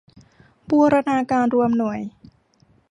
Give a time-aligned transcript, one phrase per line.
[0.69, 1.99] บูรณาการรวมหน่วย